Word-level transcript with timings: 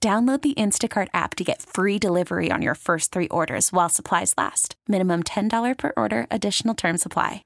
Download 0.00 0.40
the 0.40 0.54
Instacart 0.54 1.08
app 1.14 1.34
to 1.36 1.44
get 1.44 1.62
free 1.62 1.98
delivery 1.98 2.50
on 2.50 2.62
your 2.62 2.74
first 2.74 3.12
three 3.12 3.28
orders 3.28 3.72
while 3.72 3.88
supplies 3.88 4.34
last. 4.36 4.76
Minimum 4.86 5.22
$10 5.24 5.78
per 5.78 5.92
order, 5.96 6.26
additional 6.30 6.74
term 6.74 6.98
supply. 6.98 7.42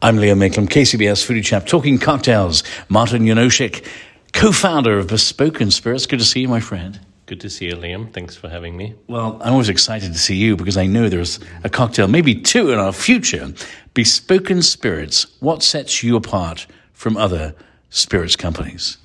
I'm 0.00 0.18
Liam 0.18 0.38
Mayclem, 0.38 0.68
KCBS 0.68 1.26
Foodie 1.26 1.42
Chap, 1.42 1.66
talking 1.66 1.98
cocktails. 1.98 2.62
Martin 2.88 3.24
Janousek, 3.24 3.86
co 4.32 4.52
founder 4.52 4.98
of 4.98 5.08
Bespoken 5.08 5.70
Spirits. 5.70 6.06
Good 6.06 6.20
to 6.20 6.24
see 6.24 6.40
you, 6.40 6.48
my 6.48 6.60
friend. 6.60 7.00
Good 7.26 7.40
to 7.40 7.50
see 7.50 7.66
you, 7.66 7.74
Liam. 7.74 8.12
Thanks 8.12 8.36
for 8.36 8.48
having 8.48 8.76
me. 8.76 8.94
Well, 9.06 9.40
I'm 9.42 9.54
always 9.54 9.70
excited 9.70 10.12
to 10.12 10.18
see 10.18 10.36
you 10.36 10.56
because 10.56 10.76
I 10.76 10.86
know 10.86 11.08
there's 11.08 11.40
a 11.64 11.70
cocktail, 11.70 12.06
maybe 12.06 12.34
two 12.34 12.70
in 12.70 12.78
our 12.78 12.92
future. 12.92 13.54
Bespoken 13.94 14.60
Spirits. 14.60 15.26
What 15.40 15.62
sets 15.62 16.02
you 16.02 16.16
apart 16.16 16.66
from 16.92 17.16
other 17.16 17.54
spirits 17.88 18.36
companies? 18.36 18.98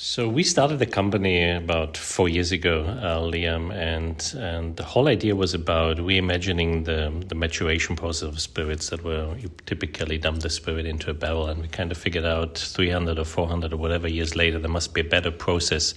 So 0.00 0.28
we 0.28 0.44
started 0.44 0.78
the 0.78 0.86
company 0.86 1.50
about 1.50 1.96
four 1.96 2.28
years 2.28 2.52
ago, 2.52 2.84
uh, 2.84 3.18
Liam, 3.18 3.74
and 3.74 4.32
and 4.38 4.76
the 4.76 4.84
whole 4.84 5.08
idea 5.08 5.34
was 5.34 5.54
about 5.54 5.96
reimagining 5.96 6.84
the 6.84 7.12
the 7.26 7.34
maturation 7.34 7.96
process 7.96 8.28
of 8.28 8.38
spirits 8.38 8.90
that 8.90 9.02
were 9.02 9.36
you 9.36 9.50
typically 9.66 10.16
dump 10.16 10.42
the 10.42 10.50
spirit 10.50 10.86
into 10.86 11.10
a 11.10 11.14
barrel, 11.14 11.48
and 11.48 11.62
we 11.62 11.66
kind 11.66 11.90
of 11.90 11.98
figured 11.98 12.24
out 12.24 12.56
300 12.56 13.18
or 13.18 13.24
400 13.24 13.72
or 13.72 13.76
whatever 13.76 14.06
years 14.06 14.36
later 14.36 14.60
there 14.60 14.70
must 14.70 14.94
be 14.94 15.00
a 15.00 15.10
better 15.16 15.32
process, 15.32 15.94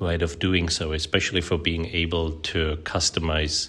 right, 0.00 0.22
of 0.22 0.38
doing 0.38 0.70
so, 0.70 0.92
especially 0.92 1.42
for 1.42 1.58
being 1.58 1.84
able 1.88 2.30
to 2.54 2.78
customize 2.84 3.68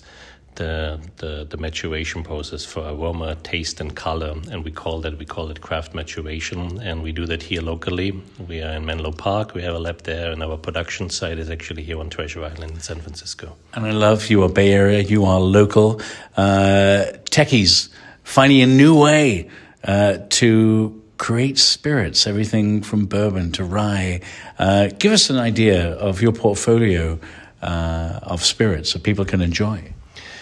the, 0.57 0.99
the, 1.17 1.47
the 1.49 1.57
maturation 1.57 2.23
process 2.23 2.65
for 2.65 2.81
aroma, 2.81 3.35
taste, 3.43 3.79
and 3.79 3.95
color, 3.95 4.35
and 4.51 4.63
we 4.63 4.71
call 4.71 5.01
that 5.01 5.17
we 5.17 5.25
call 5.25 5.49
it 5.49 5.61
craft 5.61 5.95
maturation, 5.95 6.79
and 6.81 7.01
we 7.01 7.11
do 7.11 7.25
that 7.25 7.41
here 7.41 7.61
locally. 7.61 8.11
We 8.47 8.61
are 8.61 8.73
in 8.73 8.85
Menlo 8.85 9.11
Park. 9.11 9.53
We 9.53 9.61
have 9.63 9.75
a 9.75 9.79
lab 9.79 10.03
there, 10.03 10.31
and 10.31 10.43
our 10.43 10.57
production 10.57 11.09
site 11.09 11.39
is 11.39 11.49
actually 11.49 11.83
here 11.83 11.99
on 11.99 12.09
Treasure 12.09 12.43
Island 12.43 12.71
in 12.71 12.79
San 12.81 12.99
Francisco. 12.99 13.55
And 13.73 13.85
I 13.85 13.91
love 13.91 14.29
you 14.29 14.43
are 14.43 14.49
Bay 14.49 14.73
Area. 14.73 14.99
You 14.99 15.25
are 15.25 15.39
local 15.39 16.01
uh, 16.35 17.05
techies 17.25 17.89
finding 18.23 18.61
a 18.61 18.67
new 18.67 18.99
way 18.99 19.49
uh, 19.83 20.17
to 20.29 21.01
create 21.17 21.57
spirits, 21.57 22.27
everything 22.27 22.81
from 22.81 23.05
bourbon 23.05 23.51
to 23.53 23.63
rye. 23.63 24.21
Uh, 24.59 24.89
give 24.99 25.11
us 25.11 25.29
an 25.29 25.37
idea 25.37 25.93
of 25.93 26.21
your 26.21 26.31
portfolio 26.31 27.19
uh, 27.61 28.19
of 28.23 28.43
spirits 28.43 28.93
that 28.93 29.03
people 29.03 29.25
can 29.25 29.41
enjoy. 29.41 29.93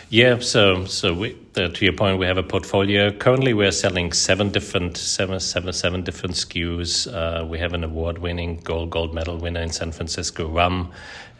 Yeah, 0.09 0.37
so 0.39 0.85
so 0.85 1.15
we, 1.15 1.35
uh, 1.57 1.69
to 1.69 1.83
your 1.85 1.93
point, 1.93 2.19
we 2.19 2.27
have 2.27 2.37
a 2.37 2.43
portfolio. 2.43 3.11
Currently, 3.11 3.55
we're 3.55 3.71
selling 3.71 4.11
seven 4.13 4.49
different 4.49 4.97
seven 4.97 5.39
seven 5.39 5.73
seven 5.73 6.03
different 6.03 6.35
SKUs. 6.35 7.07
Uh, 7.11 7.43
we 7.45 7.57
have 7.57 7.73
an 7.73 7.83
award-winning 7.83 8.61
gold 8.63 8.91
gold 8.91 9.15
medal 9.15 9.37
winner 9.37 9.61
in 9.61 9.71
San 9.71 9.91
Francisco 9.91 10.47
rum, 10.47 10.91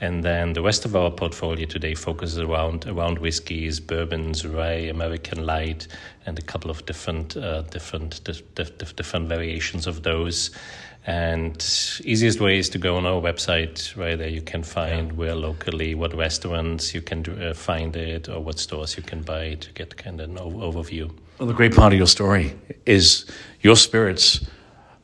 and 0.02 0.24
then 0.24 0.54
the 0.54 0.64
rest 0.64 0.84
of 0.84 0.96
our 0.96 1.12
portfolio 1.12 1.68
today 1.68 1.94
focuses 1.94 2.40
around 2.40 2.88
around 2.88 3.20
whiskeys, 3.20 3.80
bourbons, 3.80 4.48
rye, 4.48 4.90
American 4.90 5.46
light, 5.46 5.88
and 6.26 6.40
a 6.40 6.42
couple 6.42 6.72
of 6.72 6.84
different 6.88 7.38
uh, 7.38 7.62
different 7.62 8.24
dif- 8.24 8.56
dif- 8.56 8.96
different 8.96 9.30
variations 9.30 9.86
of 9.86 10.02
those. 10.02 10.50
And 11.08 11.54
easiest 12.04 12.40
way 12.40 12.58
is 12.58 12.70
to 12.70 12.80
go 12.80 12.96
on 12.96 13.06
our 13.06 13.22
website, 13.22 13.96
right? 13.96 14.18
There 14.18 14.28
you 14.28 14.42
can 14.42 14.64
find 14.64 15.12
yeah. 15.12 15.18
where 15.18 15.36
locally, 15.36 15.94
what 15.94 16.16
restaurants 16.16 16.96
you 16.96 17.02
can 17.02 17.22
do, 17.22 17.34
uh, 17.40 17.54
find 17.54 17.96
it, 17.96 18.28
or 18.28 18.40
what 18.40 18.58
stores 18.58 18.98
you 18.98 19.04
can 19.04 19.22
buy 19.22 19.44
it 19.44 19.62
to 19.62 19.72
get 19.74 19.96
kind 19.98 20.20
of 20.20 20.30
an 20.32 20.38
overview. 20.38 21.12
Well, 21.38 21.48
the 21.48 21.54
great 21.54 21.76
part 21.76 21.94
of 21.94 21.98
your 21.98 22.08
story 22.08 22.58
is 22.88 23.26
your 23.62 23.76
spirits 23.76 24.44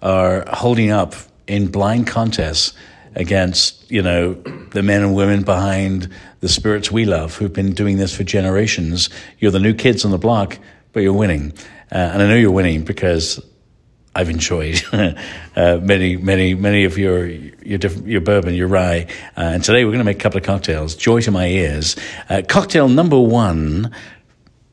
are 0.01 0.43
holding 0.47 0.89
up 0.89 1.13
in 1.45 1.67
blind 1.67 2.07
contests 2.07 2.73
against, 3.15 3.91
you 3.91 4.01
know, 4.01 4.33
the 4.71 4.81
men 4.81 5.03
and 5.03 5.13
women 5.13 5.43
behind 5.43 6.09
the 6.39 6.49
spirits 6.49 6.91
we 6.91 7.05
love 7.05 7.35
who've 7.35 7.53
been 7.53 7.73
doing 7.73 7.97
this 7.97 8.15
for 8.15 8.23
generations. 8.23 9.09
You're 9.37 9.51
the 9.51 9.59
new 9.59 9.73
kids 9.73 10.03
on 10.03 10.09
the 10.09 10.17
block, 10.17 10.57
but 10.93 11.01
you're 11.01 11.13
winning. 11.13 11.53
Uh, 11.91 11.97
and 11.97 12.23
I 12.23 12.27
know 12.27 12.35
you're 12.35 12.49
winning 12.49 12.83
because 12.83 13.39
I've 14.13 14.29
enjoyed 14.29 14.83
uh, 14.91 15.77
many, 15.81 16.17
many, 16.17 16.53
many 16.53 16.83
of 16.83 16.97
your 16.97 17.27
your 17.27 17.77
different 17.77 18.07
your 18.07 18.21
bourbon, 18.21 18.53
your 18.53 18.67
rye, 18.67 19.07
uh, 19.37 19.41
and 19.41 19.63
today 19.63 19.85
we're 19.85 19.91
going 19.91 19.99
to 19.99 20.05
make 20.05 20.17
a 20.17 20.19
couple 20.19 20.37
of 20.37 20.43
cocktails. 20.43 20.95
Joy 20.95 21.21
to 21.21 21.31
my 21.31 21.47
ears. 21.47 21.95
Uh, 22.29 22.41
cocktail 22.47 22.89
number 22.89 23.19
one, 23.19 23.91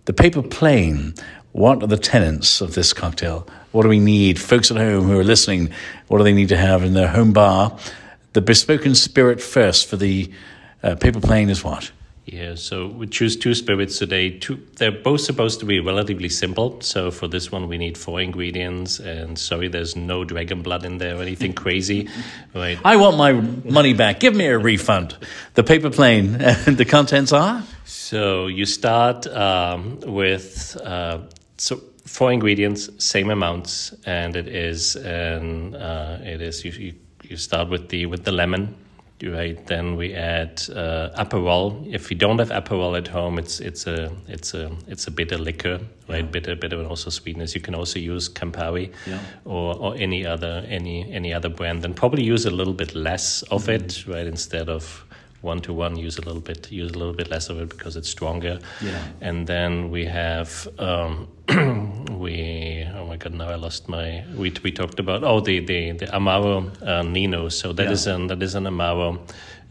the 0.06 0.12
paper 0.12 0.42
plane. 0.42 1.14
What 1.52 1.82
are 1.82 1.86
the 1.86 1.96
tenets 1.96 2.60
of 2.60 2.74
this 2.74 2.92
cocktail? 2.92 3.48
What 3.72 3.82
do 3.82 3.88
we 3.88 4.00
need? 4.00 4.40
Folks 4.40 4.70
at 4.70 4.76
home 4.76 5.04
who 5.04 5.18
are 5.18 5.24
listening, 5.24 5.70
what 6.08 6.18
do 6.18 6.24
they 6.24 6.32
need 6.32 6.50
to 6.50 6.56
have 6.56 6.84
in 6.84 6.94
their 6.94 7.08
home 7.08 7.32
bar? 7.32 7.76
The 8.34 8.40
bespoken 8.40 8.94
spirit 8.94 9.40
first 9.40 9.88
for 9.88 9.96
the 9.96 10.30
uh, 10.82 10.96
paper 10.96 11.20
plane 11.20 11.48
is 11.48 11.64
what? 11.64 11.90
Yeah, 12.30 12.56
so 12.56 12.88
we 12.88 13.06
choose 13.06 13.36
two 13.36 13.54
spirits 13.54 13.98
today. 13.98 14.38
Two, 14.38 14.60
they're 14.76 14.92
both 14.92 15.22
supposed 15.22 15.60
to 15.60 15.66
be 15.66 15.80
relatively 15.80 16.28
simple. 16.28 16.78
So 16.82 17.10
for 17.10 17.26
this 17.26 17.50
one, 17.50 17.68
we 17.68 17.78
need 17.78 17.96
four 17.96 18.20
ingredients. 18.20 19.00
And 19.00 19.38
sorry, 19.38 19.68
there's 19.68 19.96
no 19.96 20.24
dragon 20.24 20.60
blood 20.60 20.84
in 20.84 20.98
there 20.98 21.16
or 21.16 21.22
anything 21.22 21.52
crazy. 21.64 22.06
Right? 22.54 22.78
I 22.84 22.96
want 22.96 23.16
my 23.16 23.32
money 23.32 23.94
back. 23.94 24.20
Give 24.20 24.36
me 24.36 24.44
a 24.46 24.58
refund. 24.58 25.16
The 25.54 25.64
paper 25.64 25.90
plane. 25.90 26.36
And 26.66 26.76
the 26.76 26.84
contents 26.84 27.32
are. 27.32 27.62
So 27.84 28.46
you 28.46 28.66
start 28.66 29.26
um, 29.28 30.00
with 30.00 30.76
uh, 30.84 31.20
so 31.56 31.80
four 32.04 32.32
ingredients, 32.32 32.90
same 33.02 33.30
amounts, 33.30 33.94
and 34.04 34.34
it 34.34 34.48
is 34.48 34.96
an 34.96 35.74
uh, 35.74 36.20
it 36.24 36.42
is 36.42 36.64
you, 36.64 36.72
you 36.72 36.94
you 37.22 37.36
start 37.36 37.68
with 37.68 37.90
the 37.90 38.06
with 38.06 38.24
the 38.24 38.32
lemon 38.32 38.74
right? 39.22 39.66
Then 39.66 39.96
we 39.96 40.14
add 40.14 40.62
uh, 40.74 41.10
Aperol. 41.16 41.92
If 41.92 42.10
you 42.10 42.16
don't 42.16 42.38
have 42.38 42.50
Aperol 42.50 42.96
at 42.96 43.08
home, 43.08 43.38
it's 43.38 43.60
it's 43.60 43.86
a 43.86 44.10
it's 44.28 44.54
a 44.54 44.70
it's 44.86 45.06
a 45.06 45.10
bitter 45.10 45.38
liquor, 45.38 45.80
right? 46.08 46.24
Yeah. 46.24 46.30
Bitter, 46.30 46.54
bitter, 46.56 46.78
and 46.78 46.86
also 46.86 47.10
sweetness. 47.10 47.54
You 47.54 47.60
can 47.60 47.74
also 47.74 47.98
use 47.98 48.28
Campari 48.28 48.92
yeah. 49.06 49.20
or 49.44 49.76
or 49.76 49.94
any 49.96 50.26
other 50.26 50.64
any 50.68 51.10
any 51.12 51.32
other 51.32 51.48
brand. 51.48 51.84
And 51.84 51.96
probably 51.96 52.24
use 52.24 52.46
a 52.46 52.50
little 52.50 52.74
bit 52.74 52.94
less 52.94 53.42
of 53.44 53.62
mm-hmm. 53.62 53.84
it, 53.84 54.06
right? 54.06 54.26
Instead 54.26 54.68
of 54.68 55.04
one 55.40 55.60
to 55.60 55.72
one, 55.72 55.96
use 55.96 56.18
a 56.18 56.22
little 56.22 56.40
bit 56.40 56.70
use 56.70 56.90
a 56.90 56.98
little 56.98 57.14
bit 57.14 57.30
less 57.30 57.48
of 57.48 57.60
it 57.60 57.70
because 57.70 57.96
it's 57.96 58.08
stronger. 58.08 58.58
Yeah. 58.80 59.02
And 59.20 59.46
then 59.46 59.90
we 59.90 60.04
have. 60.06 60.68
Um, 60.78 61.28
we 62.18 62.86
oh 62.96 63.06
my 63.06 63.16
god 63.16 63.34
now 63.34 63.48
I 63.48 63.54
lost 63.54 63.88
my 63.88 64.24
we 64.36 64.52
we 64.62 64.72
talked 64.72 64.98
about 64.98 65.24
oh 65.24 65.40
the 65.40 65.60
the 65.60 65.92
the 65.92 66.06
Amaro 66.06 66.70
uh, 66.86 67.02
Nino 67.02 67.48
so 67.48 67.72
that 67.72 67.84
yeah. 67.84 67.92
is 67.92 68.06
an 68.06 68.26
that 68.26 68.42
is 68.42 68.54
an 68.54 68.64
Amaro 68.64 69.18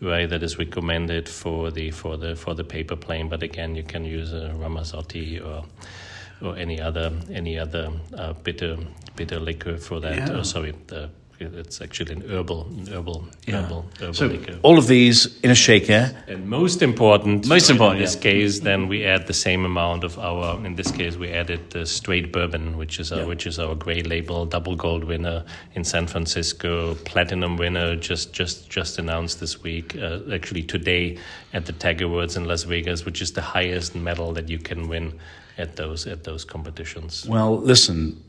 right? 0.01 0.29
That 0.29 0.43
is 0.43 0.57
recommended 0.57 1.27
for 1.27 1.71
the 1.71 1.91
for 1.91 2.17
the 2.17 2.35
for 2.35 2.53
the 2.53 2.63
paper 2.63 2.95
plane. 2.95 3.29
But 3.29 3.43
again, 3.43 3.75
you 3.75 3.83
can 3.83 4.05
use 4.05 4.33
a 4.33 4.53
Ramazzotti 4.55 5.43
or 5.43 5.65
or 6.41 6.55
any 6.57 6.79
other 6.79 7.11
any 7.31 7.57
other 7.57 7.91
uh, 8.15 8.33
bitter 8.33 8.77
bitter 9.15 9.39
liquor 9.39 9.77
for 9.77 9.99
that. 9.99 10.15
Yeah. 10.15 10.37
Oh, 10.37 10.43
sorry, 10.43 10.73
the 10.87 11.09
it's 11.39 11.81
actually 11.81 12.13
an 12.13 12.21
herbal, 12.29 12.67
an 12.67 12.87
herbal, 12.87 13.27
herbal, 13.47 13.85
herbal 13.99 14.13
So 14.13 14.25
liquor. 14.27 14.57
all 14.63 14.77
of 14.77 14.87
these 14.87 15.39
in 15.41 15.51
a 15.51 15.55
shaker. 15.55 16.15
And 16.27 16.49
most 16.49 16.81
important, 16.81 17.47
Most 17.47 17.69
important, 17.69 17.99
in 17.99 18.05
this 18.05 18.15
yeah. 18.15 18.21
case, 18.21 18.59
then 18.61 18.87
we 18.87 19.05
add 19.05 19.27
the 19.27 19.33
same 19.33 19.65
amount 19.65 20.03
of 20.03 20.17
our. 20.19 20.65
In 20.65 20.75
this 20.75 20.91
case, 20.91 21.15
we 21.15 21.31
added 21.31 21.69
the 21.69 21.85
straight 21.85 22.31
bourbon, 22.31 22.77
which 22.77 22.99
is 22.99 23.11
our, 23.11 23.19
Yeah. 23.19 23.25
which 23.25 23.45
is 23.45 23.59
our 23.59 23.75
gray 23.75 24.01
label, 24.01 24.45
double 24.45 24.75
gold 24.75 25.03
winner 25.03 25.43
in 25.75 25.83
San 25.83 26.07
Francisco, 26.07 26.95
platinum 27.05 27.57
winner 27.57 27.95
just 27.95 28.33
just 28.33 28.69
just 28.69 28.97
announced 28.99 29.39
this 29.39 29.61
week, 29.63 29.95
uh, 29.97 30.19
actually 30.33 30.63
today 30.63 31.17
at 31.53 31.65
the 31.65 31.73
Tag 31.73 32.01
Awards 32.01 32.35
in 32.35 32.45
Las 32.45 32.63
Vegas, 32.63 33.05
which 33.05 33.21
is 33.21 33.31
the 33.33 33.41
highest 33.41 33.95
medal 33.95 34.33
that 34.33 34.49
you 34.49 34.57
can 34.59 34.87
win 34.87 35.13
at 35.57 35.75
those 35.75 36.07
at 36.07 36.23
those 36.23 36.43
competitions. 36.45 37.25
Well, 37.27 37.57
listen, 37.59 38.21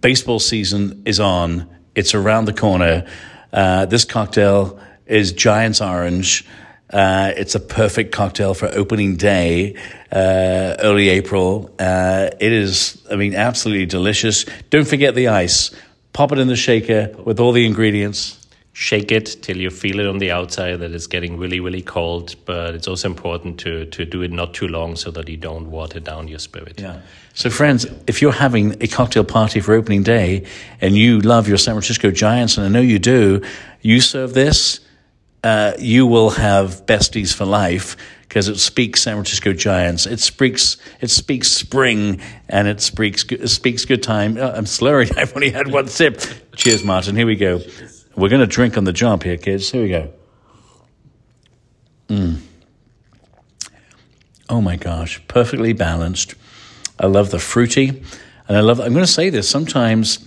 baseball 0.00 0.38
season 0.38 1.02
is 1.04 1.20
on. 1.20 1.68
It's 1.96 2.14
around 2.14 2.44
the 2.44 2.52
corner. 2.52 3.06
Uh, 3.50 3.86
this 3.86 4.04
cocktail 4.04 4.78
is 5.06 5.32
Giants 5.32 5.80
Orange. 5.80 6.44
Uh, 6.92 7.32
it's 7.34 7.54
a 7.54 7.60
perfect 7.60 8.12
cocktail 8.12 8.52
for 8.52 8.66
opening 8.66 9.16
day, 9.16 9.76
uh, 10.12 10.76
early 10.78 11.08
April. 11.08 11.74
Uh, 11.78 12.28
it 12.38 12.52
is, 12.52 13.02
I 13.10 13.16
mean, 13.16 13.34
absolutely 13.34 13.86
delicious. 13.86 14.44
Don't 14.68 14.86
forget 14.86 15.14
the 15.14 15.28
ice. 15.28 15.70
Pop 16.12 16.32
it 16.32 16.38
in 16.38 16.48
the 16.48 16.56
shaker 16.56 17.16
with 17.24 17.40
all 17.40 17.52
the 17.52 17.64
ingredients. 17.64 18.45
Shake 18.78 19.10
it 19.10 19.38
till 19.40 19.56
you 19.56 19.70
feel 19.70 19.98
it 19.98 20.06
on 20.06 20.18
the 20.18 20.30
outside 20.30 20.76
that 20.76 20.92
it's 20.92 21.06
getting 21.06 21.38
really 21.38 21.60
really 21.60 21.80
cold 21.80 22.36
but 22.44 22.74
it's 22.74 22.86
also 22.86 23.08
important 23.08 23.58
to 23.58 23.86
to 23.86 24.04
do 24.04 24.20
it 24.20 24.30
not 24.30 24.52
too 24.52 24.68
long 24.68 24.94
so 24.94 25.10
that 25.10 25.26
you 25.30 25.36
don't 25.36 25.70
water 25.70 25.98
down 25.98 26.28
your 26.28 26.38
spirit 26.38 26.78
Yeah. 26.78 27.00
So, 27.32 27.50
friends, 27.50 27.84
if 28.06 28.22
you're 28.22 28.32
having 28.32 28.82
a 28.82 28.86
cocktail 28.86 29.22
party 29.22 29.60
for 29.60 29.74
opening 29.74 30.02
day 30.02 30.46
and 30.80 30.96
you 30.96 31.20
love 31.20 31.48
your 31.48 31.58
San 31.58 31.74
Francisco 31.74 32.10
Giants, 32.10 32.56
and 32.56 32.64
I 32.64 32.70
know 32.70 32.80
you 32.80 32.98
do, 32.98 33.42
you 33.82 34.00
serve 34.00 34.32
this, 34.32 34.80
uh, 35.44 35.72
you 35.78 36.06
will 36.06 36.30
have 36.30 36.86
besties 36.86 37.34
for 37.34 37.44
life 37.44 37.94
because 38.22 38.48
it 38.48 38.58
speaks 38.58 39.02
San 39.02 39.16
Francisco 39.16 39.52
Giants. 39.52 40.06
It 40.06 40.20
speaks 40.20 40.78
it 41.02 41.10
speaks 41.10 41.48
spring 41.48 42.20
and 42.48 42.68
it 42.68 42.80
speaks 42.80 43.24
it 43.24 43.48
speaks 43.48 43.84
good 43.84 44.02
time. 44.02 44.38
Uh, 44.38 44.52
I'm 44.56 44.66
slurring. 44.66 45.10
I've 45.16 45.36
only 45.36 45.50
had 45.50 45.68
one 45.68 45.88
sip. 45.88 46.22
Cheers, 46.56 46.84
Martin. 46.84 47.16
Here 47.16 47.26
we 47.26 47.36
go. 47.36 47.60
We're 48.16 48.30
going 48.30 48.40
to 48.40 48.46
drink 48.46 48.78
on 48.78 48.84
the 48.84 48.94
jump 48.94 49.24
here, 49.24 49.36
kids. 49.36 49.70
Here 49.70 49.82
we 49.82 49.90
go. 49.90 50.10
Mm. 52.08 52.40
Oh 54.48 54.62
my 54.62 54.76
gosh, 54.76 55.20
perfectly 55.28 55.74
balanced. 55.74 56.34
I 56.98 57.08
love 57.08 57.30
the 57.30 57.38
fruity, 57.38 57.88
and 58.48 58.56
I 58.56 58.60
love. 58.60 58.80
I'm 58.80 58.94
going 58.94 59.04
to 59.04 59.12
say 59.12 59.28
this. 59.28 59.48
Sometimes 59.48 60.26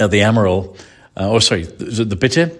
uh, 0.00 0.06
the 0.06 0.20
Amaro, 0.20 0.78
uh, 1.20 1.30
or 1.30 1.42
sorry, 1.42 1.64
the, 1.64 2.06
the 2.06 2.16
bitter, 2.16 2.52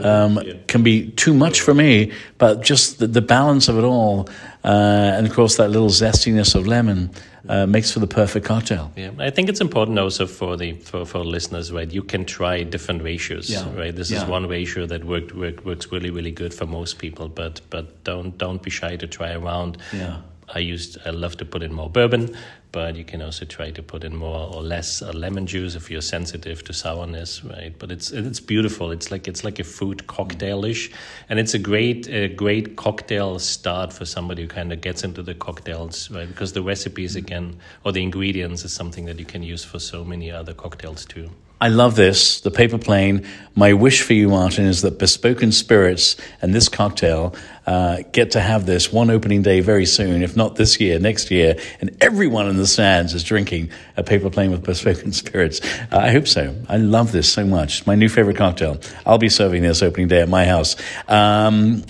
um, 0.00 0.40
can 0.66 0.82
be 0.82 1.10
too 1.10 1.34
much 1.34 1.60
for 1.60 1.74
me. 1.74 2.12
But 2.38 2.62
just 2.62 3.00
the, 3.00 3.06
the 3.06 3.20
balance 3.20 3.68
of 3.68 3.76
it 3.76 3.84
all, 3.84 4.30
uh, 4.64 4.68
and 5.16 5.26
of 5.26 5.34
course 5.34 5.56
that 5.58 5.68
little 5.68 5.90
zestiness 5.90 6.54
of 6.54 6.66
lemon, 6.66 7.10
uh, 7.48 7.66
makes 7.66 7.90
for 7.92 8.00
the 8.00 8.06
perfect 8.06 8.46
cocktail. 8.46 8.90
Yeah, 8.96 9.10
I 9.18 9.30
think 9.30 9.48
it's 9.48 9.60
important 9.60 9.98
also 9.98 10.26
for 10.26 10.56
the 10.56 10.72
for, 10.74 11.04
for 11.04 11.18
listeners, 11.24 11.70
right? 11.72 11.90
You 11.92 12.02
can 12.02 12.24
try 12.24 12.62
different 12.62 13.02
ratios, 13.02 13.50
Yeah. 13.50 13.64
right? 13.76 13.94
This 13.94 14.10
Yeah. 14.10 14.22
is 14.22 14.28
one 14.28 14.46
ratio 14.48 14.86
that 14.86 15.04
worked, 15.04 15.34
work, 15.34 15.64
works 15.64 15.90
really 15.92 16.10
really 16.10 16.30
good 16.32 16.54
for 16.54 16.66
most 16.66 16.98
people, 16.98 17.28
but 17.28 17.60
but 17.70 18.02
don't 18.04 18.36
don't 18.38 18.62
be 18.62 18.70
shy 18.70 18.96
to 18.96 19.06
try 19.06 19.32
around. 19.32 19.78
Yeah. 19.92 20.16
I 20.48 20.58
used 20.58 20.98
I 21.06 21.10
love 21.10 21.36
to 21.38 21.44
put 21.44 21.62
in 21.62 21.72
more 21.72 21.88
bourbon, 21.88 22.36
but 22.72 22.96
you 22.96 23.04
can 23.04 23.22
also 23.22 23.44
try 23.44 23.70
to 23.70 23.82
put 23.82 24.04
in 24.04 24.16
more 24.16 24.52
or 24.54 24.62
less 24.62 25.00
uh, 25.00 25.12
lemon 25.12 25.46
juice 25.46 25.74
if 25.74 25.90
you're 25.90 26.00
sensitive 26.00 26.64
to 26.64 26.72
sourness, 26.72 27.44
right? 27.44 27.72
But 27.78 27.92
it's 27.92 28.10
it's 28.10 28.40
beautiful. 28.40 28.90
It's 28.90 29.10
like 29.10 29.28
it's 29.28 29.44
like 29.44 29.58
a 29.58 29.64
food 29.64 30.04
cocktailish, 30.06 30.92
and 31.28 31.38
it's 31.38 31.54
a 31.54 31.58
great 31.58 32.08
a 32.08 32.28
great 32.28 32.76
cocktail 32.76 33.38
start 33.38 33.92
for 33.92 34.04
somebody 34.04 34.42
who 34.42 34.48
kind 34.48 34.72
of 34.72 34.80
gets 34.80 35.04
into 35.04 35.22
the 35.22 35.34
cocktails, 35.34 36.10
right? 36.10 36.28
Because 36.28 36.52
the 36.52 36.62
recipes 36.62 37.16
again 37.16 37.56
or 37.84 37.92
the 37.92 38.02
ingredients 38.02 38.64
is 38.64 38.72
something 38.72 39.04
that 39.06 39.18
you 39.18 39.24
can 39.24 39.42
use 39.42 39.64
for 39.64 39.78
so 39.78 40.04
many 40.04 40.30
other 40.30 40.54
cocktails 40.54 41.04
too. 41.04 41.30
I 41.64 41.68
love 41.68 41.96
this, 41.96 42.40
the 42.40 42.50
paper 42.50 42.76
plane. 42.76 43.26
My 43.54 43.72
wish 43.72 44.02
for 44.02 44.12
you, 44.12 44.28
Martin, 44.28 44.66
is 44.66 44.82
that 44.82 44.98
Bespoken 44.98 45.50
Spirits 45.50 46.14
and 46.42 46.54
this 46.54 46.68
cocktail 46.68 47.34
uh, 47.66 48.02
get 48.12 48.32
to 48.32 48.40
have 48.42 48.66
this 48.66 48.92
one 48.92 49.08
opening 49.08 49.40
day 49.40 49.60
very 49.60 49.86
soon, 49.86 50.22
if 50.22 50.36
not 50.36 50.56
this 50.56 50.78
year, 50.78 50.98
next 50.98 51.30
year, 51.30 51.56
and 51.80 51.96
everyone 52.02 52.50
in 52.50 52.58
the 52.58 52.66
stands 52.66 53.14
is 53.14 53.24
drinking 53.24 53.70
a 53.96 54.02
paper 54.02 54.28
plane 54.28 54.50
with 54.50 54.62
Bespoken 54.62 55.12
Spirits. 55.14 55.62
Uh, 55.90 55.96
I 55.96 56.10
hope 56.10 56.28
so. 56.28 56.54
I 56.68 56.76
love 56.76 57.12
this 57.12 57.32
so 57.32 57.46
much. 57.46 57.86
My 57.86 57.94
new 57.94 58.10
favorite 58.10 58.36
cocktail. 58.36 58.78
I'll 59.06 59.16
be 59.16 59.30
serving 59.30 59.62
this 59.62 59.82
opening 59.82 60.08
day 60.08 60.20
at 60.20 60.28
my 60.28 60.44
house. 60.44 60.76
Um, 61.08 61.82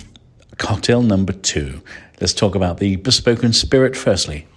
cocktail 0.57 1.01
number 1.01 1.33
two. 1.33 1.81
Let's 2.21 2.33
talk 2.33 2.55
about 2.55 2.77
the 2.77 2.95
Bespoken 2.95 3.51
Spirit 3.51 3.97
firstly. 3.97 4.47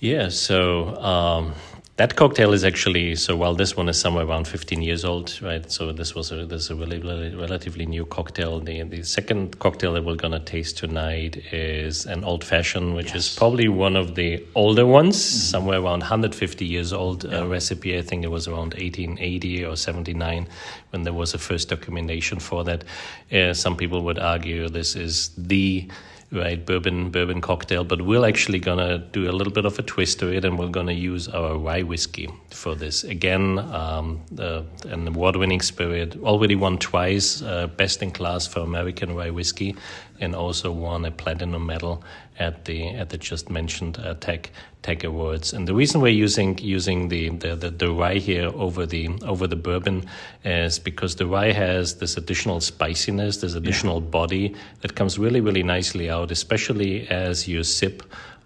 Yeah, 0.00 0.30
so 0.30 0.96
um, 0.96 1.54
that 1.96 2.16
cocktail 2.16 2.54
is 2.54 2.64
actually 2.64 3.14
so 3.14 3.36
while 3.36 3.54
this 3.54 3.76
one 3.76 3.86
is 3.86 4.00
somewhere 4.00 4.24
around 4.24 4.48
15 4.48 4.80
years 4.80 5.04
old, 5.04 5.38
right? 5.42 5.70
So 5.70 5.92
this 5.92 6.14
was 6.14 6.32
a 6.32 6.46
this 6.46 6.62
is 6.62 6.70
a 6.70 6.74
really, 6.74 6.98
really 6.98 7.34
relatively 7.34 7.84
new 7.84 8.06
cocktail. 8.06 8.60
The 8.60 8.82
the 8.84 9.02
second 9.02 9.58
cocktail 9.58 9.92
that 9.92 10.04
we're 10.04 10.16
gonna 10.16 10.40
taste 10.40 10.78
tonight 10.78 11.36
is 11.52 12.06
an 12.06 12.24
old 12.24 12.44
fashioned, 12.44 12.94
which 12.94 13.14
is 13.14 13.36
probably 13.36 13.68
one 13.68 13.96
of 13.96 14.14
the 14.14 14.42
older 14.54 14.86
ones, 14.86 15.22
somewhere 15.22 15.80
around 15.80 16.00
150 16.00 16.64
years 16.64 16.94
old 16.94 17.26
uh, 17.26 17.46
recipe. 17.46 17.98
I 17.98 18.02
think 18.02 18.24
it 18.24 18.30
was 18.30 18.48
around 18.48 18.72
1880 18.72 19.66
or 19.66 19.76
79 19.76 20.48
when 20.90 21.02
there 21.02 21.12
was 21.12 21.34
a 21.34 21.38
first 21.38 21.68
documentation 21.68 22.38
for 22.40 22.64
that. 22.64 22.84
Uh, 23.30 23.52
some 23.52 23.76
people 23.76 24.02
would 24.02 24.18
argue 24.18 24.70
this 24.70 24.96
is 24.96 25.28
the 25.36 25.88
right 26.32 26.64
bourbon 26.64 27.10
bourbon 27.10 27.40
cocktail 27.40 27.84
but 27.84 28.02
we're 28.02 28.26
actually 28.26 28.58
gonna 28.58 28.98
do 28.98 29.30
a 29.30 29.32
little 29.32 29.52
bit 29.52 29.64
of 29.66 29.78
a 29.78 29.82
twist 29.82 30.18
to 30.18 30.28
it 30.28 30.44
and 30.44 30.58
we're 30.58 30.68
gonna 30.68 30.92
use 30.92 31.28
our 31.28 31.58
rye 31.58 31.82
whiskey 31.82 32.28
for 32.50 32.74
this. 32.74 33.04
Again 33.04 33.58
um, 33.58 34.20
uh, 34.38 34.62
an 34.88 35.08
award-winning 35.08 35.60
spirit 35.60 36.16
already 36.22 36.54
won 36.54 36.78
twice 36.78 37.42
uh, 37.42 37.66
best 37.66 38.02
in 38.02 38.10
class 38.10 38.46
for 38.46 38.60
american 38.60 39.14
rye 39.14 39.30
whiskey 39.30 39.76
and 40.22 40.34
also 40.34 40.70
won 40.70 41.04
a 41.04 41.10
platinum 41.10 41.66
medal 41.66 42.02
at 42.38 42.64
the 42.64 42.88
at 42.88 43.10
the 43.10 43.18
just 43.18 43.50
mentioned 43.50 43.98
uh, 43.98 44.14
tech 44.14 44.50
tech 44.82 45.04
awards. 45.04 45.52
And 45.52 45.68
the 45.68 45.74
reason 45.74 46.00
we're 46.00 46.20
using 46.26 46.58
using 46.58 47.08
the, 47.08 47.28
the, 47.30 47.56
the, 47.56 47.70
the 47.70 47.90
rye 47.90 48.14
here 48.14 48.48
over 48.54 48.86
the 48.86 49.10
over 49.22 49.46
the 49.46 49.56
bourbon 49.56 50.04
is 50.44 50.78
because 50.78 51.16
the 51.16 51.26
rye 51.26 51.52
has 51.52 51.96
this 51.96 52.16
additional 52.16 52.60
spiciness 52.60 53.38
this 53.38 53.54
additional 53.54 54.00
body 54.00 54.54
that 54.80 54.94
comes 54.94 55.18
really 55.18 55.40
really 55.40 55.62
nicely 55.62 56.08
out 56.08 56.30
especially 56.30 57.08
as 57.08 57.46
you 57.46 57.62
sip 57.62 58.02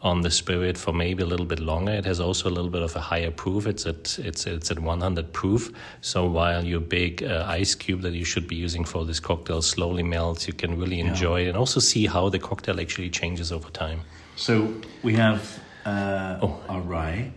on 0.07 0.21
the 0.21 0.31
spirit 0.31 0.79
for 0.79 0.93
maybe 0.93 1.23
a 1.23 1.27
little 1.27 1.47
bit 1.47 1.59
longer. 1.59 1.93
It 1.93 2.05
has 2.05 2.21
also 2.21 2.49
a 2.49 2.55
little 2.59 2.71
bit 2.71 2.83
of 2.83 2.95
a 2.95 3.01
higher 3.01 3.33
proof. 3.33 3.67
It's 3.67 3.87
at 3.87 4.19
it's 4.21 4.47
it's 4.47 4.71
at 4.71 4.79
100 4.79 5.33
proof. 5.33 5.73
So 6.01 6.27
while 6.27 6.65
your 6.65 6.81
big 6.81 7.23
uh, 7.25 7.45
ice 7.61 7.75
cube 7.75 8.03
that 8.03 8.13
you 8.13 8.25
should 8.25 8.47
be 8.47 8.57
using 8.57 8.85
for 8.85 9.05
this 9.05 9.21
cocktail 9.21 9.63
slowly 9.63 10.03
melts 10.03 10.47
you 10.47 10.55
can 10.55 10.79
really 10.79 11.01
enjoy 11.01 11.43
it 11.43 11.49
and 11.49 11.57
also 11.57 11.81
see 11.81 12.07
how 12.07 12.29
the 12.29 12.39
cocktail 12.39 12.81
actually 12.81 13.11
changes 13.11 13.51
over 13.51 13.71
time. 13.71 14.01
So 14.37 14.53
we 15.03 15.15
have 15.15 15.59
uh, 15.85 16.49
our 16.69 16.81
rye, 16.81 17.33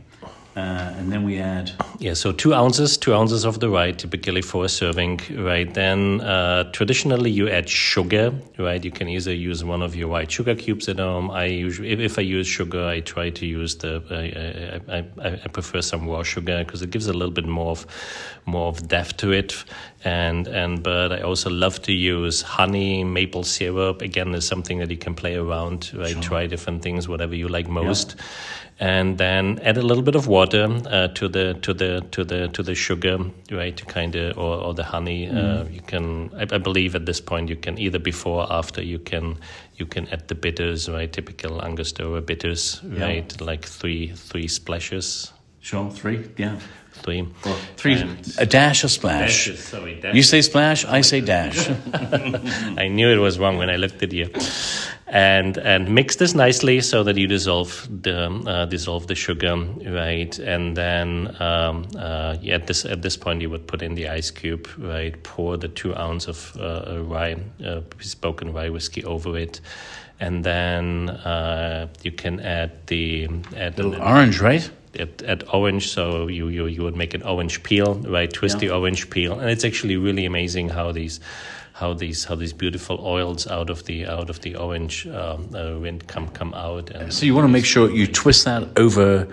uh, 0.59 0.97
and 0.97 1.11
then 1.11 1.23
we 1.23 1.39
add 1.39 1.71
Yeah, 1.99 2.13
so 2.13 2.31
two 2.31 2.53
ounces, 2.53 2.97
two 2.97 3.13
ounces 3.13 3.45
of 3.45 3.59
the 3.59 3.69
rye, 3.69 3.91
typically 3.91 4.41
for 4.41 4.65
a 4.65 4.69
serving, 4.69 5.19
right? 5.31 5.73
Then 5.73 6.21
uh, 6.21 6.71
traditionally 6.71 7.31
you 7.31 7.49
add 7.49 7.67
sugar, 7.67 8.33
right? 8.57 8.83
You 8.83 8.91
can 8.91 9.07
either 9.09 9.33
use 9.33 9.63
one 9.63 9.81
of 9.81 9.95
your 9.95 10.07
white 10.07 10.31
sugar 10.31 10.55
cubes 10.55 10.87
at 10.89 10.99
home. 10.99 11.31
I 11.31 11.45
usually, 11.45 11.89
if, 11.89 11.99
if 11.99 12.19
I 12.19 12.21
use 12.21 12.47
sugar, 12.47 12.83
I 12.85 12.99
try 13.01 13.29
to 13.29 13.45
use 13.45 13.75
the. 13.75 13.93
I, 14.11 14.95
I, 14.95 14.97
I, 15.27 15.31
I 15.45 15.47
prefer 15.47 15.81
some 15.81 16.07
raw 16.07 16.23
sugar 16.23 16.63
because 16.63 16.81
it 16.81 16.91
gives 16.91 17.07
a 17.07 17.13
little 17.13 17.33
bit 17.33 17.47
more 17.47 17.71
of 17.71 17.85
more 18.45 18.67
of 18.67 18.87
depth 18.87 19.17
to 19.17 19.31
it, 19.31 19.63
and 20.03 20.47
and 20.47 20.83
but 20.83 21.11
I 21.11 21.21
also 21.21 21.49
love 21.49 21.81
to 21.83 21.91
use 21.91 22.41
honey, 22.41 23.03
maple 23.03 23.43
syrup. 23.43 24.01
Again, 24.01 24.33
is 24.33 24.47
something 24.47 24.79
that 24.79 24.89
you 24.89 24.97
can 24.97 25.15
play 25.15 25.35
around, 25.35 25.91
right? 25.93 26.21
Try 26.21 26.47
different 26.47 26.81
things, 26.81 27.07
whatever 27.07 27.35
you 27.35 27.47
like 27.47 27.67
most 27.67 28.15
and 28.79 29.17
then 29.17 29.59
add 29.59 29.77
a 29.77 29.81
little 29.81 30.03
bit 30.03 30.15
of 30.15 30.27
water 30.27 30.69
uh, 30.87 31.09
to 31.09 31.27
the 31.27 31.53
to 31.61 31.73
the 31.73 32.05
to 32.11 32.23
the 32.23 32.47
to 32.47 32.63
the 32.63 32.73
sugar, 32.73 33.17
right? 33.51 33.75
To 33.75 33.85
kind 33.85 34.15
of 34.15 34.37
or, 34.37 34.55
or 34.55 34.73
the 34.73 34.85
honey. 34.85 35.29
Uh, 35.29 35.65
you 35.65 35.81
can, 35.81 36.31
I, 36.35 36.43
I 36.43 36.57
believe, 36.57 36.95
at 36.95 37.05
this 37.05 37.19
point 37.19 37.49
you 37.49 37.57
can 37.57 37.77
either 37.77 37.99
before 37.99 38.43
or 38.43 38.53
after 38.53 38.81
you 38.81 38.99
can 38.99 39.37
you 39.75 39.85
can 39.85 40.07
add 40.09 40.29
the 40.29 40.35
bitters, 40.35 40.87
right? 40.87 41.11
Typical 41.11 41.61
Angostura 41.61 42.21
bitters, 42.21 42.81
right? 42.83 43.39
Like 43.41 43.65
three 43.65 44.13
three 44.15 44.47
splashes. 44.47 45.33
Sure, 45.59 45.91
three, 45.91 46.29
yeah. 46.37 46.57
Three. 47.03 47.27
Three, 47.77 47.95
And- 48.01 48.33
a 48.37 48.45
dash, 48.45 48.83
a 48.83 48.89
splash. 48.89 49.45
Dashes, 49.47 49.63
sorry, 49.63 49.99
You 50.13 50.23
say 50.23 50.41
splash, 50.41 50.85
I 50.85 51.01
say 51.01 51.21
dash. 51.21 51.69
I 52.77 52.87
knew 52.87 53.09
it 53.09 53.17
was 53.19 53.37
wrong 53.39 53.57
when 53.57 53.69
I 53.69 53.77
looked 53.77 54.03
at 54.03 54.11
you. 54.13 54.29
And 55.11 55.57
and 55.57 55.89
mix 55.95 56.17
this 56.17 56.35
nicely 56.35 56.81
so 56.81 57.03
that 57.03 57.17
you 57.17 57.25
dissolve 57.27 57.87
the 58.03 58.27
uh, 58.45 58.65
dissolve 58.65 59.07
the 59.07 59.15
sugar, 59.15 59.55
right? 59.87 60.37
And 60.39 60.75
then 60.77 61.35
um, 61.41 61.87
uh, 61.97 62.35
at 62.47 62.67
this 62.67 62.85
at 62.85 63.01
this 63.01 63.17
point 63.17 63.41
you 63.41 63.49
would 63.49 63.65
put 63.65 63.81
in 63.81 63.95
the 63.95 64.07
ice 64.07 64.29
cube, 64.31 64.67
right? 64.77 65.15
Pour 65.23 65.57
the 65.57 65.67
two 65.67 65.95
ounce 65.95 66.27
of 66.29 66.55
uh, 66.59 67.01
rye, 67.01 67.37
uh, 67.65 67.79
bespoken 67.97 68.53
rye 68.53 68.69
whiskey 68.69 69.03
over 69.03 69.35
it, 69.35 69.61
and 70.19 70.43
then 70.43 71.09
uh, 71.09 71.87
you 72.03 72.11
can 72.11 72.39
add 72.39 72.71
the 72.85 73.27
add 73.57 73.79
an- 73.79 73.95
Orange, 73.95 74.39
right? 74.41 74.69
At, 74.97 75.21
at 75.23 75.53
orange. 75.53 75.89
So 75.89 76.27
you, 76.27 76.47
you 76.47 76.65
you 76.67 76.83
would 76.83 76.95
make 76.95 77.13
an 77.13 77.23
orange 77.23 77.63
peel, 77.63 77.95
right? 77.95 78.31
Twist 78.31 78.59
the 78.59 78.69
orange 78.69 79.09
peel, 79.09 79.39
and 79.39 79.49
it's 79.49 79.65
actually 79.65 79.97
really 79.97 80.25
amazing 80.25 80.69
how 80.69 80.91
these 80.91 81.19
how 81.73 81.93
these 81.93 82.25
how 82.25 82.35
these 82.35 82.53
beautiful 82.53 82.99
oils 83.05 83.47
out 83.47 83.69
of 83.69 83.85
the 83.85 84.05
out 84.05 84.29
of 84.29 84.41
the 84.41 84.55
orange 84.55 85.07
um, 85.07 85.49
uh, 85.55 85.77
wind 85.79 86.07
come 86.07 86.27
come 86.29 86.53
out. 86.53 86.89
And 86.91 87.13
So 87.13 87.25
you 87.25 87.33
want 87.33 87.45
to 87.45 87.51
make 87.51 87.65
sure 87.65 87.89
you 87.89 88.07
twist 88.07 88.45
that 88.45 88.67
over 88.77 89.27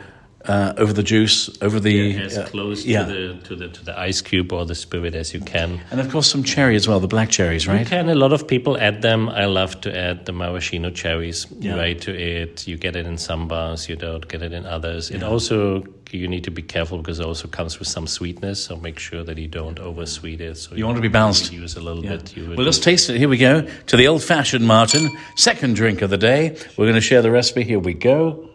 uh, 0.49 0.75
over 0.77 0.93
the 0.93 1.03
juice, 1.03 1.51
over 1.63 1.81
the 1.81 2.17
as 2.21 2.39
uh, 2.39 2.47
close 2.47 2.85
yeah. 2.85 3.05
to 3.05 3.13
the 3.13 3.35
to 3.49 3.57
the 3.57 3.69
to 3.69 3.85
the 3.85 3.99
ice 3.99 4.21
cube 4.21 4.53
or 4.53 4.65
the 4.65 4.75
spirit 4.75 5.15
as 5.15 5.33
you 5.35 5.41
can. 5.41 5.81
and 5.91 6.01
of 6.01 6.11
course 6.11 6.31
some 6.31 6.43
cherry 6.45 6.77
as 6.77 6.87
well, 6.89 7.01
the 7.01 7.09
black 7.09 7.31
cherries, 7.31 7.67
right? 7.67 7.81
You 7.81 7.87
can. 7.87 8.09
A 8.09 8.15
lot 8.15 8.33
of 8.33 8.47
people 8.47 8.79
add 8.79 9.03
them. 9.03 9.29
I 9.29 9.47
love 9.47 9.81
to 9.83 9.97
add 9.97 10.27
the 10.27 10.33
maraschino 10.33 10.91
cherries 10.91 11.47
Yeah. 11.59 11.77
right 11.77 12.01
to 12.03 12.13
it. 12.13 12.67
You 12.69 12.77
get 12.77 12.97
it 12.97 13.07
in 13.07 13.19
some 13.19 13.49
bars. 13.49 13.89
You 13.89 13.97
don't 13.97 14.27
get 14.29 14.43
it 14.43 14.53
in 14.53 14.67
others. 14.67 15.11
It 15.11 15.23
also 15.23 15.83
you 16.13 16.29
need 16.29 16.45
to 16.45 16.51
be 16.53 16.63
careful 16.63 16.99
because 16.99 17.19
it 17.19 17.27
also 17.27 17.49
comes 17.49 17.79
with 17.81 17.89
some 17.89 18.07
sweetness. 18.07 18.63
So 18.63 18.77
make 18.77 18.99
sure 18.99 19.25
that 19.25 19.37
you 19.39 19.49
don't 19.49 19.79
oversweet 19.81 20.41
it. 20.41 20.57
So 20.57 20.77
You 20.77 20.87
want 20.87 20.97
to 20.97 21.03
be 21.03 21.09
balanced. 21.09 21.53
Use 21.53 21.77
a 21.77 21.81
little 21.81 22.05
Yeah. 22.05 22.17
bit. 22.17 22.37
You 22.37 22.55
Well, 22.57 22.65
let's 22.65 22.79
taste 22.79 23.11
it. 23.11 23.17
Here 23.19 23.29
we 23.29 23.39
go 23.39 23.67
to 23.87 23.97
the 23.97 24.07
old-fashioned 24.07 24.65
Martin, 24.65 25.11
second 25.35 25.75
drink 25.75 26.03
of 26.03 26.11
the 26.11 26.17
day. 26.17 26.57
We're 26.77 26.85
going 26.87 26.95
to 26.95 27.01
share 27.01 27.23
the 27.23 27.31
recipe. 27.33 27.65
Here 27.65 27.81
we 27.81 27.93
go. 27.95 28.49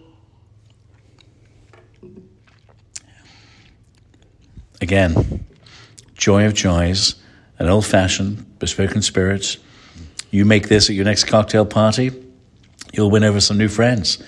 Again, 4.81 5.45
joy 6.15 6.45
of 6.45 6.55
joys, 6.55 7.15
an 7.59 7.69
old-fashioned 7.69 8.59
bespoken 8.59 9.01
spirits. 9.03 9.57
You 10.31 10.43
make 10.43 10.67
this 10.69 10.89
at 10.89 10.95
your 10.95 11.05
next 11.05 11.25
cocktail 11.25 11.65
party, 11.65 12.11
you'll 12.91 13.11
win 13.11 13.23
over 13.23 13.39
some 13.39 13.57
new 13.57 13.67
friends. 13.67 14.21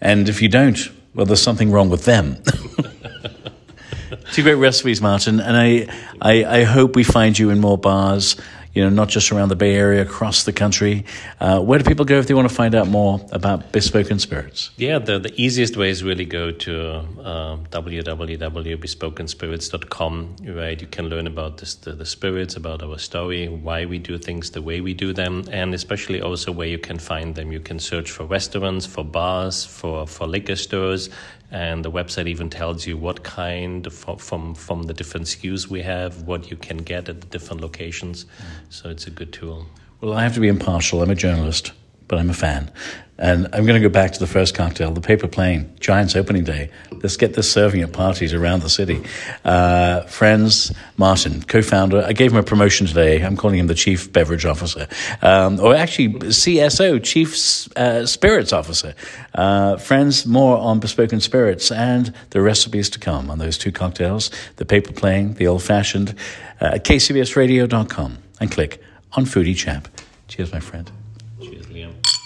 And 0.00 0.28
if 0.28 0.42
you 0.42 0.48
don't, 0.48 0.78
well, 1.14 1.26
there's 1.26 1.40
something 1.40 1.70
wrong 1.70 1.88
with 1.88 2.04
them. 2.04 2.42
Two 4.32 4.42
great 4.42 4.54
recipes, 4.54 5.00
Martin, 5.00 5.40
and 5.40 5.56
I, 5.56 5.86
I, 6.20 6.60
I 6.60 6.64
hope 6.64 6.96
we 6.96 7.04
find 7.04 7.38
you 7.38 7.50
in 7.50 7.60
more 7.60 7.78
bars. 7.78 8.36
You 8.74 8.84
know, 8.84 8.90
not 8.90 9.08
just 9.08 9.32
around 9.32 9.50
the 9.50 9.56
Bay 9.56 9.74
Area, 9.74 10.02
across 10.02 10.44
the 10.44 10.52
country. 10.52 11.04
Uh, 11.40 11.60
where 11.60 11.78
do 11.78 11.84
people 11.84 12.04
go 12.04 12.18
if 12.18 12.26
they 12.26 12.34
want 12.34 12.48
to 12.48 12.54
find 12.54 12.74
out 12.74 12.88
more 12.88 13.20
about 13.30 13.72
Bespoken 13.72 14.18
Spirits? 14.18 14.70
Yeah, 14.76 14.98
the, 14.98 15.18
the 15.18 15.32
easiest 15.40 15.76
way 15.76 15.90
is 15.90 16.02
really 16.02 16.24
go 16.24 16.50
to 16.50 16.96
uh, 17.20 17.58
www.bespokenspirits.com, 17.70 20.36
right? 20.48 20.80
You 20.80 20.86
can 20.86 21.08
learn 21.08 21.26
about 21.26 21.58
this, 21.58 21.74
the, 21.74 21.92
the 21.92 22.06
spirits, 22.06 22.56
about 22.56 22.82
our 22.82 22.98
story, 22.98 23.48
why 23.48 23.84
we 23.84 23.98
do 23.98 24.18
things 24.18 24.50
the 24.50 24.62
way 24.62 24.80
we 24.80 24.94
do 24.94 25.12
them, 25.12 25.44
and 25.50 25.74
especially 25.74 26.22
also 26.22 26.50
where 26.50 26.68
you 26.68 26.78
can 26.78 26.98
find 26.98 27.34
them. 27.34 27.52
You 27.52 27.60
can 27.60 27.78
search 27.78 28.10
for 28.10 28.24
restaurants, 28.24 28.86
for 28.86 29.04
bars, 29.04 29.64
for, 29.64 30.06
for 30.06 30.26
liquor 30.26 30.56
stores, 30.56 31.10
and 31.52 31.84
the 31.84 31.90
website 31.90 32.26
even 32.26 32.48
tells 32.48 32.86
you 32.86 32.96
what 32.96 33.22
kind 33.22 33.86
of, 33.86 33.94
from 33.94 34.54
from 34.54 34.84
the 34.84 34.94
different 34.94 35.26
SKUs 35.26 35.68
we 35.68 35.82
have, 35.82 36.22
what 36.22 36.50
you 36.50 36.56
can 36.56 36.78
get 36.78 37.08
at 37.10 37.20
the 37.20 37.26
different 37.26 37.60
locations. 37.60 38.24
Mm. 38.24 38.28
So 38.70 38.88
it's 38.88 39.06
a 39.06 39.10
good 39.10 39.32
tool. 39.32 39.66
Well, 40.00 40.14
I 40.14 40.22
have 40.22 40.34
to 40.34 40.40
be 40.40 40.48
impartial. 40.48 41.02
I'm 41.02 41.10
a 41.10 41.14
journalist, 41.14 41.72
but 42.12 42.18
I'm 42.18 42.28
a 42.28 42.34
fan. 42.34 42.70
And 43.16 43.46
I'm 43.54 43.64
going 43.64 43.80
to 43.80 43.88
go 43.88 43.88
back 43.88 44.12
to 44.12 44.18
the 44.18 44.26
first 44.26 44.54
cocktail, 44.54 44.90
the 44.90 45.00
paper 45.00 45.26
plane, 45.26 45.74
Giants 45.80 46.14
opening 46.14 46.44
day. 46.44 46.68
Let's 46.90 47.16
get 47.16 47.32
this 47.32 47.50
serving 47.50 47.80
at 47.80 47.94
parties 47.94 48.34
around 48.34 48.60
the 48.60 48.68
city. 48.68 49.02
Uh, 49.46 50.02
friends, 50.02 50.72
Martin, 50.98 51.40
co-founder. 51.40 52.04
I 52.04 52.12
gave 52.12 52.32
him 52.32 52.36
a 52.36 52.42
promotion 52.42 52.86
today. 52.86 53.22
I'm 53.24 53.38
calling 53.38 53.58
him 53.58 53.66
the 53.66 53.74
chief 53.74 54.12
beverage 54.12 54.44
officer, 54.44 54.88
um, 55.22 55.58
or 55.58 55.74
actually 55.74 56.10
CSO, 56.10 57.02
chief 57.02 57.32
uh, 57.78 58.04
spirits 58.04 58.52
officer. 58.52 58.94
Uh, 59.34 59.78
friends, 59.78 60.26
more 60.26 60.58
on 60.58 60.80
bespoken 60.80 61.20
spirits 61.20 61.72
and 61.72 62.12
the 62.28 62.42
recipes 62.42 62.90
to 62.90 62.98
come 62.98 63.30
on 63.30 63.38
those 63.38 63.56
two 63.56 63.72
cocktails, 63.72 64.30
the 64.56 64.66
paper 64.66 64.92
plane, 64.92 65.32
the 65.34 65.46
old 65.46 65.62
fashioned, 65.62 66.14
uh, 66.60 66.72
kcbsradio.com 66.72 68.18
and 68.38 68.50
click 68.50 68.82
on 69.12 69.24
Foodie 69.24 69.56
Chap. 69.56 69.88
Cheers, 70.28 70.52
my 70.52 70.60
friend. 70.60 70.92